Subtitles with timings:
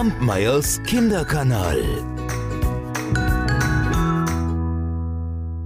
[0.00, 1.78] Kampmeyers Kinderkanal.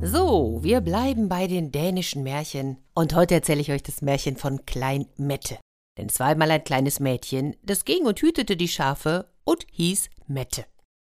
[0.00, 4.64] So, wir bleiben bei den dänischen Märchen und heute erzähle ich euch das Märchen von
[4.64, 5.58] Klein Mette.
[5.98, 10.08] Denn es war einmal ein kleines Mädchen, das ging und hütete die Schafe und hieß
[10.28, 10.64] Mette.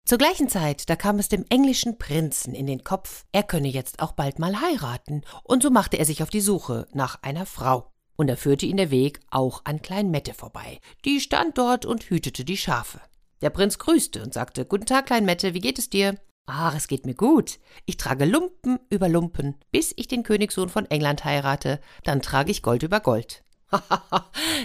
[0.06, 4.00] Zur gleichen Zeit, da kam es dem englischen Prinzen in den Kopf, er könne jetzt
[4.00, 7.92] auch bald mal heiraten, und so machte er sich auf die Suche nach einer Frau.
[8.16, 10.80] Und da führte ihn der Weg auch an Klein Mette vorbei.
[11.06, 13.00] Die stand dort und hütete die Schafe.
[13.42, 16.16] Der Prinz grüßte und sagte: Guten Tag, Klein Mette, wie geht es dir?
[16.46, 17.60] Ach, es geht mir gut.
[17.86, 21.82] Ich trage Lumpen über Lumpen, bis ich den Königssohn von England heirate.
[22.04, 23.44] Dann trage ich Gold über Gold.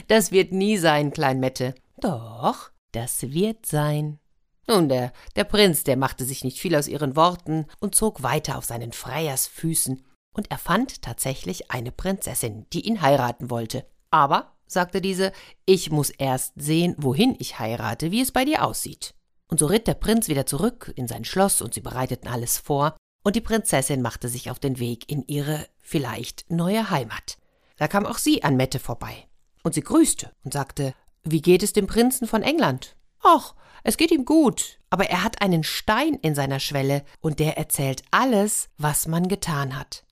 [0.08, 1.74] das wird nie sein, Klein Mette.
[1.98, 4.20] Doch, das wird sein.
[4.68, 8.56] Nun, der, der Prinz, der machte sich nicht viel aus ihren Worten und zog weiter
[8.56, 13.84] auf seinen Freiersfüßen, und er fand tatsächlich eine Prinzessin, die ihn heiraten wollte.
[14.10, 15.32] Aber, sagte diese,
[15.66, 19.14] ich muss erst sehen, wohin ich heirate, wie es bei dir aussieht.
[19.48, 22.96] Und so ritt der Prinz wieder zurück in sein Schloss, und sie bereiteten alles vor,
[23.22, 27.38] und die Prinzessin machte sich auf den Weg in ihre vielleicht neue Heimat.
[27.76, 29.28] Da kam auch sie an Mette vorbei,
[29.62, 32.96] und sie grüßte und sagte Wie geht es dem Prinzen von England?
[33.22, 37.58] Ach, es geht ihm gut, aber er hat einen Stein in seiner Schwelle, und der
[37.58, 40.04] erzählt alles, was man getan hat.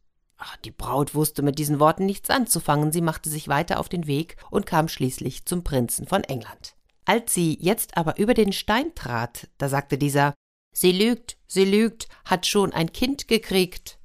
[0.42, 4.06] Ach, die Braut wusste mit diesen Worten nichts anzufangen, sie machte sich weiter auf den
[4.06, 6.74] Weg und kam schließlich zum Prinzen von England.
[7.04, 10.34] Als sie jetzt aber über den Stein trat, da sagte dieser
[10.72, 13.98] Sie lügt, sie lügt, hat schon ein Kind gekriegt.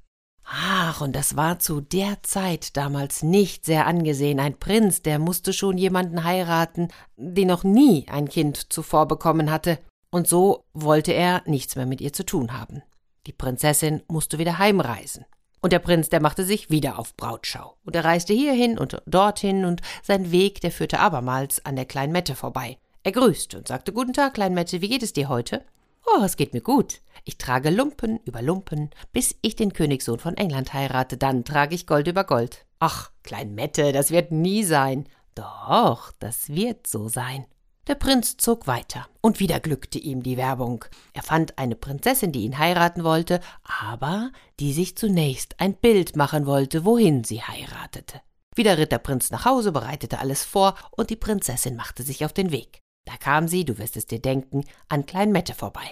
[0.44, 4.39] Ach, und das war zu der Zeit damals nicht sehr angesehen.
[4.39, 9.80] Ein Prinz, der musste schon jemanden heiraten, den noch nie ein Kind zuvor bekommen hatte,
[10.11, 12.83] und so wollte er nichts mehr mit ihr zu tun haben.
[13.25, 15.25] Die Prinzessin musste wieder heimreisen.
[15.66, 17.75] Und der Prinz, der machte sich wieder auf Brautschau.
[17.85, 22.13] Und er reiste hierhin und dorthin, und sein Weg, der führte abermals an der kleinen
[22.13, 22.77] Mette vorbei.
[23.02, 25.66] Er grüßte und sagte Guten Tag, Klein Mette, wie geht es dir heute?
[26.05, 27.02] Oh, es geht mir gut.
[27.23, 31.88] Ich trage Lumpen über Lumpen, bis ich den Königssohn von England heirate, dann trage ich
[31.88, 32.67] Gold über Gold.
[32.78, 35.07] Ach, Klein Mette, das wird nie sein.
[35.34, 37.47] Doch, das wird so sein.
[37.88, 40.85] Der Prinz zog weiter, und wieder glückte ihm die Werbung.
[41.13, 46.47] Er fand eine Prinzessin, die ihn heiraten wollte, aber die sich zunächst ein Bild machen
[46.47, 48.22] wollte, wohin sie heiratete.
[48.56, 52.34] Wieder ritt der Prinz nach Hause, bereitete alles vor, und die Prinzessin machte sich auf
[52.34, 52.79] den Weg.
[53.06, 55.85] Da kam sie, du wirst es dir denken, an Klein Mette vorbei.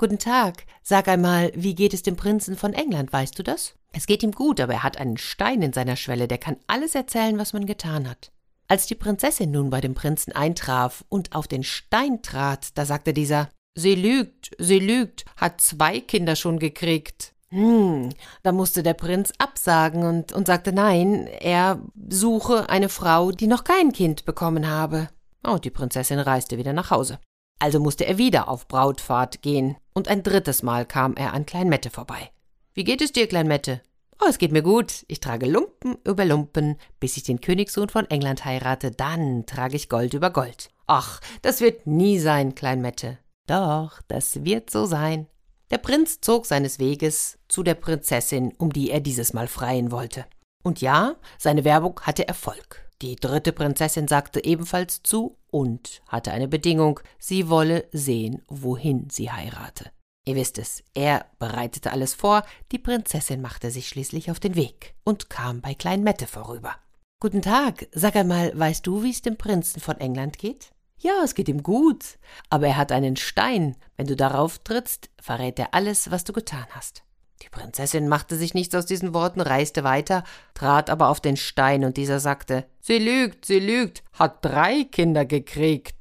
[0.00, 3.76] Guten Tag, sag einmal, wie geht es dem Prinzen von England, weißt du das?
[3.92, 6.96] Es geht ihm gut, aber er hat einen Stein in seiner Schwelle, der kann alles
[6.96, 8.32] erzählen, was man getan hat.
[8.68, 13.12] Als die Prinzessin nun bei dem Prinzen eintraf und auf den Stein trat, da sagte
[13.12, 17.34] dieser Sie lügt, sie lügt, hat zwei Kinder schon gekriegt.
[17.50, 18.08] Hm,
[18.42, 23.64] da musste der Prinz absagen und, und sagte nein, er suche eine Frau, die noch
[23.64, 25.08] kein Kind bekommen habe.
[25.42, 27.20] Und die Prinzessin reiste wieder nach Hause.
[27.58, 31.68] Also musste er wieder auf Brautfahrt gehen, und ein drittes Mal kam er an Klein
[31.68, 32.30] Mette vorbei.
[32.74, 33.80] Wie geht es dir, Klein Mette?
[34.20, 35.04] Oh, es geht mir gut.
[35.08, 39.88] Ich trage Lumpen über Lumpen, bis ich den Königssohn von England heirate, dann trage ich
[39.88, 40.70] Gold über Gold.
[40.86, 43.18] Ach, das wird nie sein, Klein Mette.
[43.46, 45.26] Doch, das wird so sein.
[45.70, 50.24] Der Prinz zog seines Weges zu der Prinzessin, um die er dieses Mal freien wollte.
[50.62, 52.88] Und ja, seine Werbung hatte Erfolg.
[53.02, 59.30] Die dritte Prinzessin sagte ebenfalls zu und hatte eine Bedingung, sie wolle sehen, wohin sie
[59.30, 59.90] heirate.
[60.28, 62.42] Ihr wisst es, er bereitete alles vor,
[62.72, 66.74] die Prinzessin machte sich schließlich auf den Weg und kam bei Klein Mette vorüber.
[67.20, 70.72] Guten Tag, sag einmal, weißt du, wie es dem Prinzen von England geht?
[70.98, 72.18] Ja, es geht ihm gut,
[72.50, 73.76] aber er hat einen Stein.
[73.96, 77.04] Wenn du darauf trittst, verrät er alles, was du getan hast.
[77.42, 81.84] Die Prinzessin machte sich nichts aus diesen Worten, reiste weiter, trat aber auf den Stein,
[81.84, 85.95] und dieser sagte Sie lügt, sie lügt, hat drei Kinder gekriegt.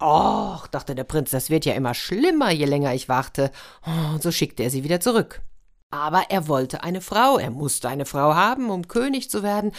[0.00, 3.50] Och, dachte der Prinz, das wird ja immer schlimmer, je länger ich warte.
[3.84, 5.40] Und so schickte er sie wieder zurück.
[5.90, 9.72] Aber er wollte eine Frau, er musste eine Frau haben, um König zu werden,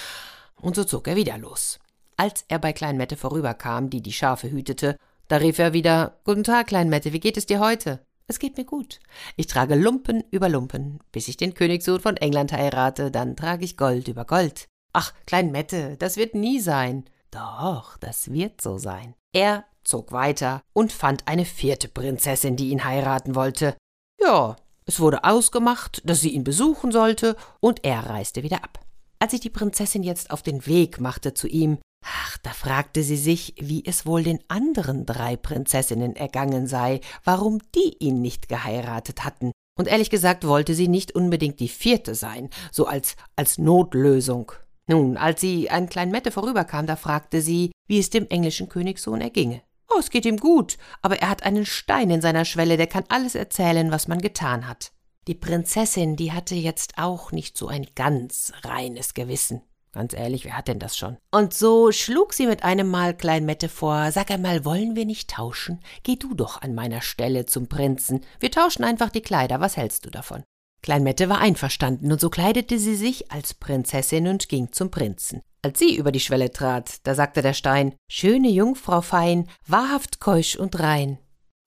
[0.60, 1.80] und so zog er wieder los.
[2.16, 4.98] Als er bei Klein Mette vorüberkam, die die Schafe hütete,
[5.28, 8.00] da rief er wieder Guten Tag, Klein Mette, wie geht es dir heute?
[8.26, 9.00] Es geht mir gut.
[9.36, 13.78] Ich trage Lumpen über Lumpen, bis ich den Königssohn von England heirate, dann trage ich
[13.78, 14.68] Gold über Gold.
[14.94, 17.06] Ach, Klein Mette, das wird nie sein.
[17.30, 19.14] Doch, das wird so sein.
[19.32, 23.76] Er zog weiter und fand eine vierte Prinzessin, die ihn heiraten wollte.
[24.20, 24.56] Ja,
[24.86, 28.80] es wurde ausgemacht, dass sie ihn besuchen sollte, und er reiste wieder ab.
[29.20, 33.18] Als sich die Prinzessin jetzt auf den Weg machte zu ihm, Ach, da fragte sie
[33.18, 39.26] sich, wie es wohl den anderen drei Prinzessinnen ergangen sei, warum die ihn nicht geheiratet
[39.26, 39.52] hatten.
[39.78, 44.52] Und ehrlich gesagt wollte sie nicht unbedingt die vierte sein, so als, als Notlösung.
[44.88, 49.20] Nun, als sie an Klein Mette vorüberkam, da fragte sie, wie es dem englischen Königssohn
[49.20, 49.62] erginge.
[50.00, 53.36] Es geht ihm gut, aber er hat einen Stein in seiner Schwelle, der kann alles
[53.36, 54.92] erzählen, was man getan hat.
[55.28, 59.62] Die Prinzessin, die hatte jetzt auch nicht so ein ganz reines Gewissen.
[59.92, 61.18] Ganz ehrlich, wer hat denn das schon?
[61.32, 65.30] Und so schlug sie mit einem Mal Klein Mette vor, sag einmal, wollen wir nicht
[65.30, 65.80] tauschen?
[66.04, 68.22] Geh du doch an meiner Stelle zum Prinzen.
[68.40, 70.44] Wir tauschen einfach die Kleider, was hältst du davon?
[70.82, 75.42] Klein Mette war einverstanden, und so kleidete sie sich als Prinzessin und ging zum Prinzen.
[75.62, 80.56] Als sie über die Schwelle trat, da sagte der Stein, Schöne Jungfrau fein, wahrhaft keusch
[80.56, 81.18] und rein.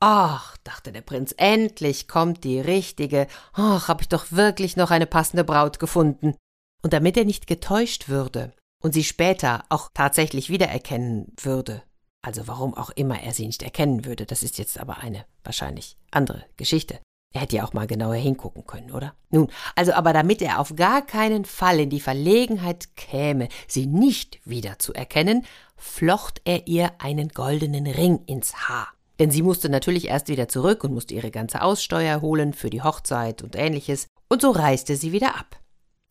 [0.01, 3.27] Ach, dachte der Prinz, endlich kommt die richtige.
[3.53, 6.35] Ach, hab ich doch wirklich noch eine passende Braut gefunden.
[6.83, 11.83] Und damit er nicht getäuscht würde und sie später auch tatsächlich wiedererkennen würde,
[12.23, 15.99] also warum auch immer er sie nicht erkennen würde, das ist jetzt aber eine wahrscheinlich
[16.11, 17.01] andere Geschichte.
[17.33, 19.15] Er hätte ja auch mal genauer hingucken können, oder?
[19.31, 24.41] Nun, also aber damit er auf gar keinen Fall in die Verlegenheit käme, sie nicht
[24.45, 25.47] wiederzuerkennen,
[25.77, 28.89] flocht er ihr einen goldenen Ring ins Haar.
[29.21, 32.83] Denn sie musste natürlich erst wieder zurück und musste ihre ganze Aussteuer holen für die
[32.83, 35.61] Hochzeit und ähnliches, und so reiste sie wieder ab.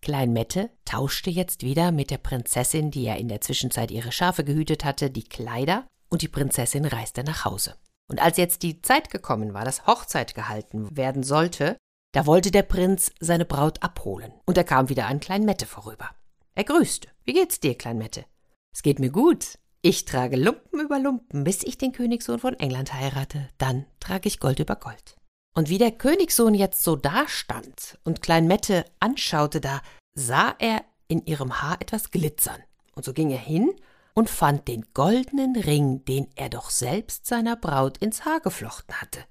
[0.01, 4.45] Klein Mette tauschte jetzt wieder mit der Prinzessin, die ja in der Zwischenzeit ihre Schafe
[4.45, 7.75] gehütet hatte, die Kleider, und die Prinzessin reiste nach Hause.
[8.09, 11.77] Und als jetzt die Zeit gekommen war, dass Hochzeit gehalten werden sollte,
[12.13, 16.09] da wollte der Prinz seine Braut abholen, und er kam wieder an Klein Mette vorüber.
[16.55, 17.07] Er grüßte.
[17.23, 18.25] Wie geht's dir, Klein Mette?
[18.73, 22.93] Es geht mir gut, ich trage Lumpen über Lumpen, bis ich den Königssohn von England
[22.93, 23.47] heirate.
[23.57, 25.15] Dann trage ich Gold über Gold.
[25.55, 29.81] Und wie der Königssohn jetzt so dastand und Klein Mette anschaute, da
[30.15, 32.61] sah er in ihrem Haar etwas glitzern.
[32.93, 33.73] Und so ging er hin
[34.19, 39.23] und fand den goldenen Ring, den er doch selbst seiner Braut ins Haar geflochten hatte.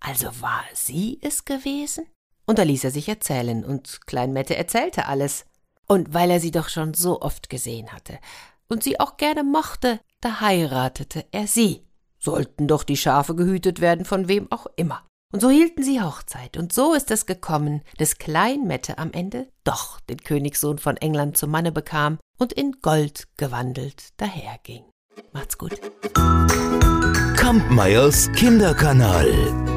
[0.00, 2.04] Also war sie es gewesen?
[2.44, 5.46] Und da ließ er sich erzählen, und Klein Mette erzählte alles.
[5.86, 8.18] Und weil er sie doch schon so oft gesehen hatte,
[8.68, 11.86] und sie auch gerne mochte, da heiratete er sie.
[12.18, 15.08] Sollten doch die Schafe gehütet werden von wem auch immer.
[15.32, 19.48] Und so hielten sie Hochzeit, und so ist es gekommen, dass Klein Mette am Ende
[19.64, 24.84] doch den Königssohn von England zum Manne bekam und in Gold gewandelt daherging.
[25.32, 25.80] Macht's gut.
[27.36, 29.73] Kampmeyers Kinderkanal